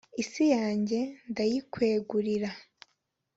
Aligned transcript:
Isi 0.21 0.43
yanjye 0.55 0.99
ndayikwegurira 1.31 2.49